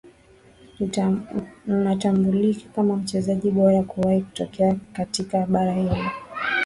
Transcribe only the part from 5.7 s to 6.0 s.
hilo